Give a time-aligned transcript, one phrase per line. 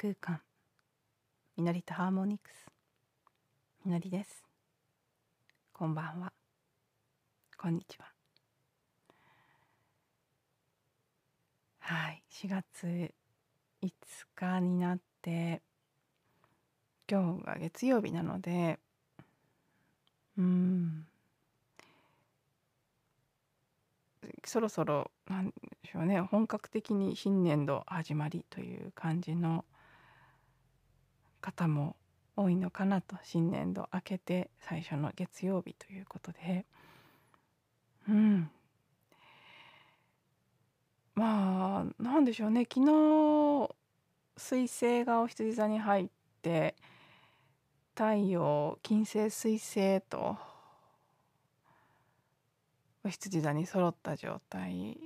[0.00, 0.40] 空間。
[1.56, 2.66] みのりとハーモニクス。
[3.84, 4.44] みのりです。
[5.72, 6.32] こんばんは。
[7.56, 8.06] こんにちは。
[11.80, 12.22] はい。
[12.30, 13.12] 4月
[13.82, 13.90] 5
[14.36, 15.62] 日になって
[17.10, 18.78] 今日が月曜日なので
[20.38, 21.08] うん。
[24.44, 25.52] そろそろなんで
[25.90, 26.20] しょうね。
[26.20, 29.64] 本格的に新年度始まりという感じの
[31.40, 31.96] 方も
[32.36, 36.66] 多いのかなと新年度明けて最初の月曜日ということで。
[38.08, 38.50] うん。
[41.14, 42.62] まあなんでしょうね。
[42.62, 43.74] 昨日
[44.36, 46.08] 水星がお羊座に入っ
[46.42, 46.76] て
[47.96, 50.36] 太陽金星水星と
[53.04, 54.96] お羊座に揃った状態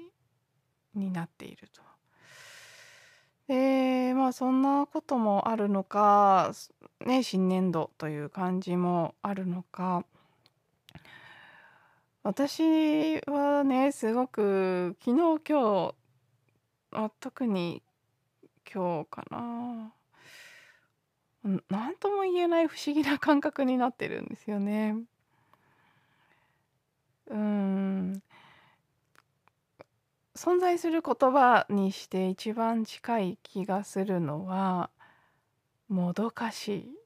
[0.94, 1.91] になっていると。
[3.48, 6.52] でまあそんなこともあるのか、
[7.04, 10.04] ね、新年度という感じもあるのか。
[12.22, 15.94] 私はねすごく昨日今日
[16.92, 17.82] あ特に
[18.72, 19.92] 今日かな。
[21.68, 24.94] 何とも言えない不思議な感覚になってるんですよね。
[27.28, 28.22] うん。
[30.42, 34.90] 存在する言葉にして一番近い気がするのは
[35.88, 36.96] もどかしい。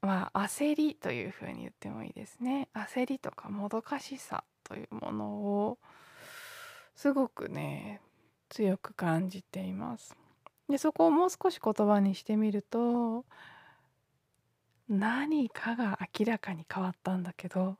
[0.00, 2.68] まあ焦りというふうに言ってもいいですね。
[2.72, 5.78] 焦りとかもどかしさというものを
[6.94, 8.00] すごくね
[8.50, 10.16] 強く感じています。
[10.68, 13.24] でそこをもう少し言葉にしてみると
[14.88, 17.78] 何かが明らかに変わったんだけど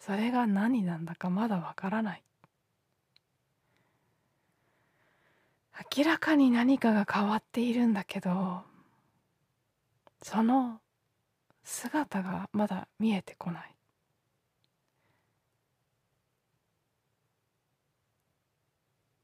[0.00, 2.22] それが何なんだかまだわからない。
[5.96, 8.62] 明らかに何かが変わっているんだけど
[10.22, 10.80] その
[11.64, 13.74] 姿がまだ見えてこない。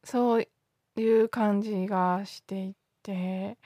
[0.04, 0.48] そう
[0.96, 3.58] いう感じがしていて、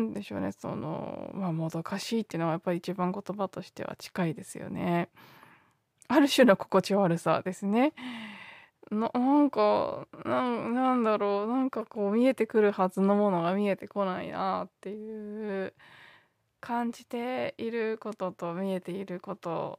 [0.00, 5.08] んでしょうね、その、まあ、もどかしいっていうのはやっぱり一番言葉としては近いですよね。
[6.08, 7.92] ある種の心地悪さですね。
[8.90, 15.74] ななんか、ななんだろう、なんかこう見えてくるはずのものが見えてこないなっていう
[16.60, 19.78] 感じていることと見えていること、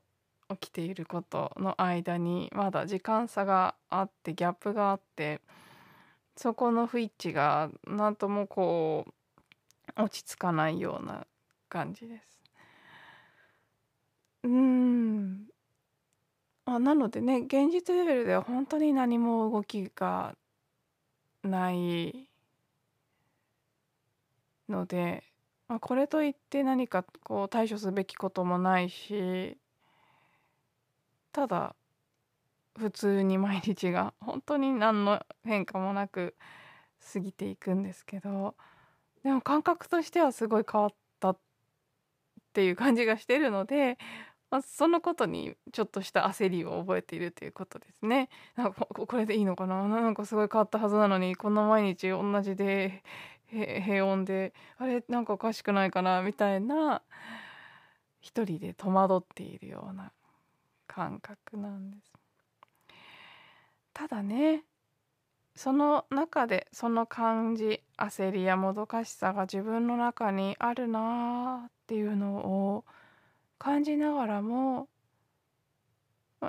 [0.57, 5.41] 起きていることの間にまだ時間差があってギャップがあって
[6.35, 9.13] そこの不一致が何ともこう
[9.95, 11.25] 落ち着かないような
[11.69, 12.39] 感じです。
[14.43, 15.47] うん
[16.65, 20.35] あなのでね現実レベルでは本当に何も動きが
[21.43, 22.29] ない
[24.69, 25.23] ので、
[25.67, 29.57] まあ、これといって何かこう対処すべきこともないし
[31.31, 31.75] ただ
[32.77, 36.35] 普通に毎日が本当に何の変化もなく
[37.13, 38.55] 過ぎていくんですけど
[39.23, 41.37] でも感覚としてはすごい変わったっ
[42.53, 43.97] ていう感じがしてるので、
[44.49, 48.29] まあ、そのことにちょっとした焦りを覚えているということですね。
[48.55, 49.87] なんかこれでいいのかな？
[49.87, 53.03] なんかすごい変わったはずなのにこんな毎日同じで
[53.47, 55.03] 平穏であれ？
[55.07, 56.21] なんかおかしくないかな？
[56.21, 57.01] みたいな
[58.19, 60.11] 一人で戸惑っているような
[60.85, 62.11] 感覚なんです。
[63.93, 64.65] ただね
[65.55, 72.85] その中でその感じ焦りやもどかしさが自分の中にあるなっていうのを
[73.57, 74.87] 感じながらも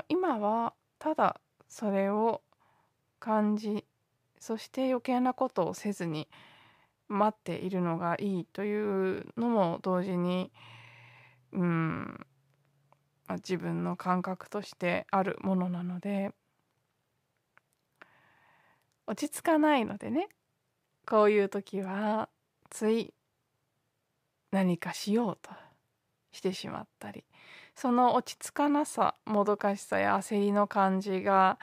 [0.09, 2.43] 今はただそれを
[3.19, 3.85] 感じ
[4.38, 6.29] そして余計なことをせずに
[7.09, 10.50] 待っているのがいいというのも同時に
[11.53, 12.26] うん
[13.37, 16.32] 自分の感覚としてあるものなので
[19.06, 20.28] 落ち着かないのでね。
[21.06, 22.28] こういう時は
[22.70, 23.12] つい
[24.50, 25.50] 何かしようと
[26.31, 27.25] してしまったり。
[27.75, 31.58] その落ち着かなさもどかしさや焦りの感じが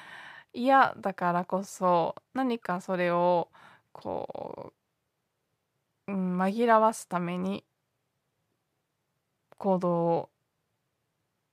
[0.53, 3.49] 嫌だからこそ何かそれを
[3.91, 4.73] こ
[6.07, 7.63] う、うん、紛らわすために
[9.57, 10.29] 行動を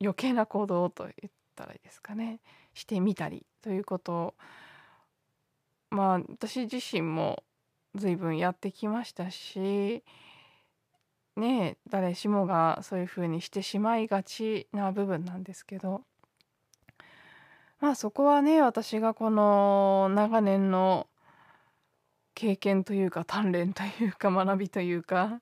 [0.01, 2.41] 余計な行動と言ったらいいですかね。
[2.75, 4.35] してみたりということを
[5.91, 7.43] まあ私自身も
[7.95, 10.03] 随分やってきましたし
[11.37, 16.03] ね誰しもがそういうふうにしてしまいがちな部分なんですけど
[17.81, 21.07] まあそこはね私がこの長年の
[22.35, 25.41] 経験というか鍛錬というか学びというか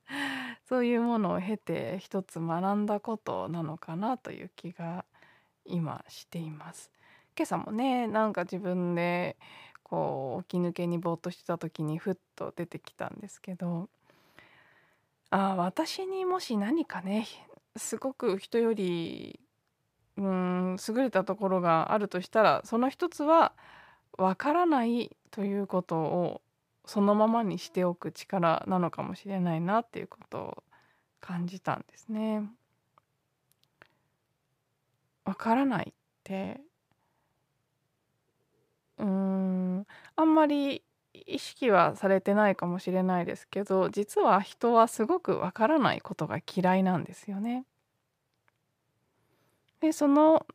[0.68, 5.04] そういうものを経て一つ学んだことなのかなという気が
[5.66, 6.90] 今しています。
[7.36, 9.36] 今朝もねなんか自分で
[9.84, 13.88] こう起き抜けにぼーっとしてた時にふっと出てきたんですけど
[15.30, 17.26] あ私にもし何かね
[17.76, 19.38] すごく人より
[20.16, 23.52] うん優れたところがあるとしたらその一つは
[24.16, 26.40] わからないということを
[26.86, 30.64] そのままにしておく力なのかもしれないなっていうことを
[31.20, 32.42] 感じたんですね。
[35.24, 35.92] わからないっ
[36.22, 36.60] て
[38.98, 39.06] うー
[40.24, 40.82] んあんまり
[41.26, 47.64] 意識はされてないかもしれないですけど実は人はすごくわからないことが嫌いなんですよね。
[49.80, 50.46] でその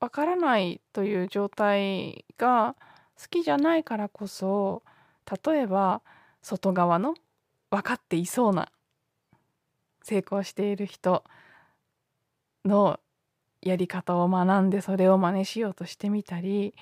[0.00, 2.74] わからないという状態が
[3.20, 4.82] 好きじゃないからこそ
[5.44, 6.02] 例えば
[6.42, 7.14] 外側の
[7.70, 8.70] 分かっていそうな
[10.02, 11.24] 成功している人
[12.64, 13.00] の
[13.62, 16.74] やり方を学んでそれを真似しようとしてみたり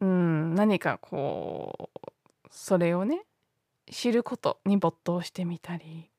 [0.00, 3.22] うん何かこうそれをね
[3.90, 6.10] 知ることに没頭してみたり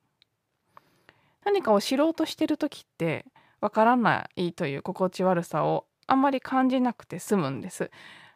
[1.46, 3.26] 何かを知ろうとしてる時って
[3.62, 7.92] わからないという心地悪さをあんまり感じなくて済むんです。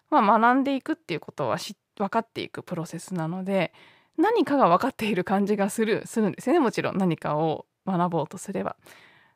[0.10, 3.72] まあ、学んでいくっていうことは分かっていくプロセスなので
[4.18, 8.76] 何かが分かっている感じがするするんですよねもちろん何かを学ぼうとすれば。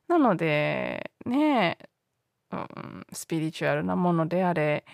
[0.10, 1.78] なのでね
[2.51, 4.86] うん、スピリチュアルなものであれ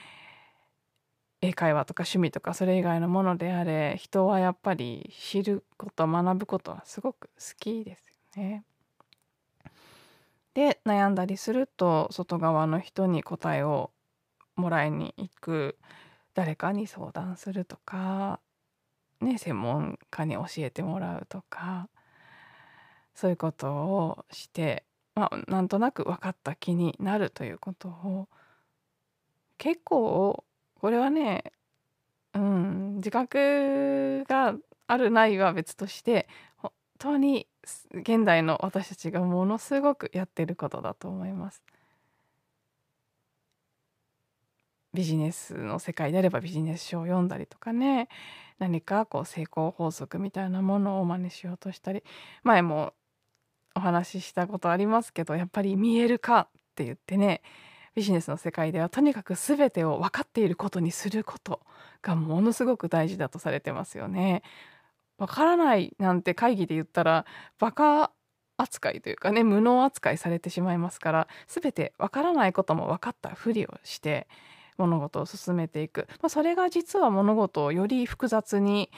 [1.42, 8.64] 英会話とか趣味とかそれ以外のものであれ人はやっぱり知ること学ぶことはすごく好きですよね。
[10.54, 13.92] で悩んだりすると外側の人に答えを
[14.56, 15.78] もらいに行く
[16.34, 18.40] 誰かに相談するとか、
[19.22, 21.90] ね、専門家に教えてもらうとか
[23.16, 24.84] そういうことをして、
[25.16, 28.28] まあ、なんとなく分かった気になるということを
[29.58, 30.44] 結構
[30.82, 31.44] これはね
[32.34, 34.56] うん自覚が
[34.88, 37.48] あるないは別として本当に
[37.94, 41.62] 現代の私たちがものすごくやってることだと思います。
[44.94, 48.10] ビジネスの世界であればビジネス書を読んだりとかね
[48.58, 52.04] 何かこう成功法則みたいなものを真似しようとしたり
[52.44, 52.94] 前も
[53.76, 57.42] お話ししたことありますけどやっぱり見える化って言ってね
[57.96, 61.60] ビジネスの世界ではとにかく全てを分かっていることにすること
[62.02, 64.44] がものすごく大事だとされてますよね。
[65.18, 67.26] わからないなんて会議で言ったら
[67.60, 68.12] バカ
[68.58, 74.28] 扱いというかね無能扱いされてしまいますから全てわからないことも分かったふりをして
[74.78, 78.90] 物事を進めていく、まあ、それが実は物事をより複雑に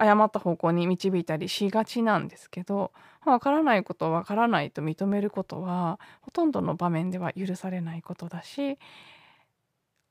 [0.00, 2.92] 誤った方向に導いたりしがちなんですけど
[3.26, 8.78] わからないことをわからないと認めることはほとんどの場面では許されないことだし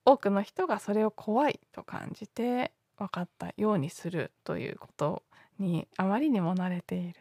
[0.05, 5.23] 多くの人がそれを怖いと感じて分かったようにするということ
[5.57, 7.19] にあまりにも慣れている。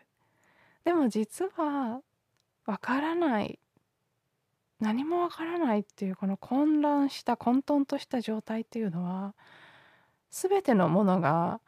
[0.85, 2.01] でも実は
[2.67, 3.59] わからない
[4.81, 9.35] 何もわからないっていうこの混乱した混沌とした状態っていうのは
[10.31, 11.61] 全てのものが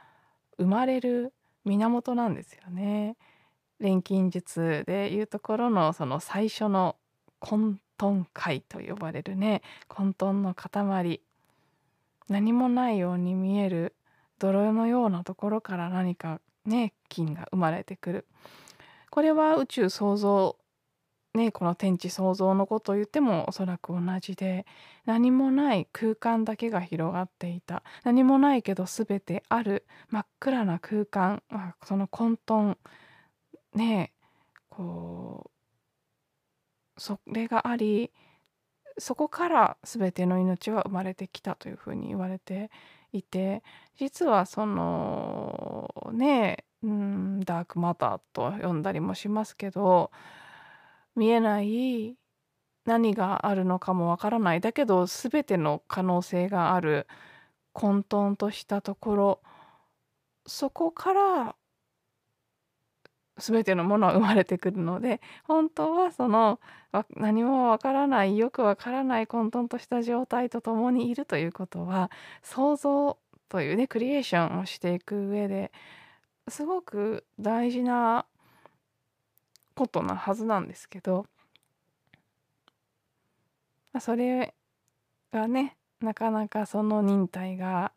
[0.60, 1.32] 生まれる
[1.64, 3.16] 源なんですよね。
[3.80, 6.96] 錬金術でいうところのその最初の
[7.38, 11.20] 混沌界と呼ばれるね混沌の塊
[12.28, 13.94] 何もないように見える
[14.38, 18.26] 泥のようなところから何かね金が生まれてくる
[19.10, 20.56] これは宇宙創造
[21.34, 24.66] ねこの天地創造のことを言ってもおそらく同じで
[25.06, 27.82] 何もない空間だけが広がっていた。
[28.04, 32.76] 何もないけど全てある真っ暗な空間、まあ、その混沌
[33.74, 34.12] ね
[34.68, 35.50] こ
[36.96, 38.12] うそれがあり
[38.98, 42.70] そこから全ての命は生まれてきたというふうに言われて
[43.12, 43.62] いて
[43.96, 50.10] 実はそのねうんダークマターと呼んだりもしますけど
[51.20, 52.16] 見えない
[52.86, 54.60] 何があるのかもわからない。
[54.62, 57.06] だけど全ての可能性がある
[57.74, 59.42] 混沌としたところ
[60.46, 61.56] そこから
[63.36, 66.58] 全てのものは生まれてくるので本当はその
[67.16, 72.10] 何もわからないよくわからない混沌とした状態と共にいるということは
[72.42, 73.18] 想像
[73.50, 75.70] というねクリエーションをしていく上で
[76.48, 78.26] すごく大事な
[79.80, 81.24] ことなはずなんですけど
[83.98, 84.52] それ
[85.32, 87.92] がねなかなかその忍耐が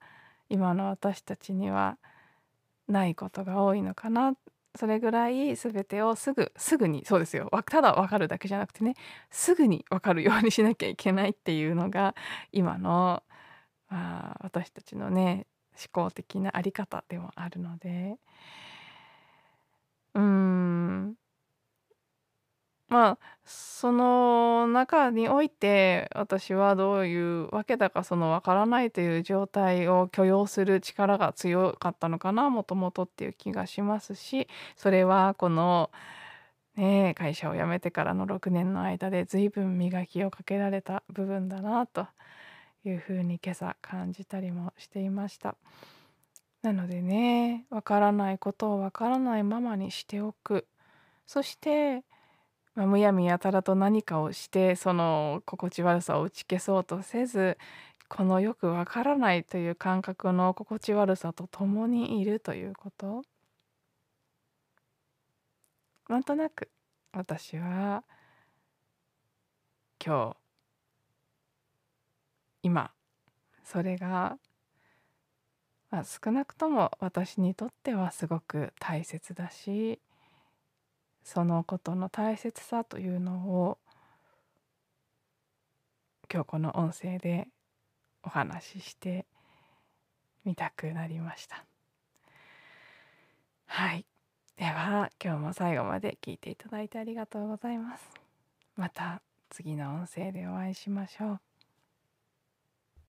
[0.50, 1.98] 今の私たちには
[2.88, 4.34] ないことが多いのかな。
[4.75, 7.52] それぐらい全てをすぐすぐにそうですよ。
[7.70, 8.96] ただ分かるだけじゃなくてね
[9.30, 12.16] すぐに分かるようにしなきゃいけないっていうのが
[12.54, 13.24] 今の、
[13.90, 18.18] まあ、私たちのね思考的なあり方でもあるので。
[20.16, 21.23] うーん。
[22.94, 34.48] まあその中において私はどういうわけだかその分からないという状態を許容する力が強かったのかなもともとっていう気がしますし
[34.78, 35.90] それはこの、
[36.76, 42.06] ね、会社を辞めてからの6年の間で随分磨きをかけられた部分だなと
[42.86, 45.56] いうふうに今朝感じたりもしていました。
[46.62, 50.68] なのでねわからないことをわからないままにしておく
[51.26, 52.04] そして
[52.75, 57.58] まあ、むやみやたらと何かをしてその心地悪さを打ち消そうとせず
[58.10, 63.24] このよくわからないという感覚の心地悪さと共にいるということ。
[66.10, 66.70] なんとなく
[67.12, 68.03] 私は
[70.06, 70.38] 今日
[72.62, 72.92] 今
[73.63, 74.38] それが、
[75.89, 80.00] まあ、少なくとも私にとってはすごく大切だし
[81.34, 83.80] そのことの大切さというのを
[86.32, 87.48] 今日この音声で
[88.22, 89.25] お話しして
[90.46, 91.66] みたくなりました。
[93.66, 94.06] はい。
[94.58, 98.04] では今日も最後まで聞いていただいてありがとうございます。
[98.75, 101.53] また次の音声でお会いしましょう。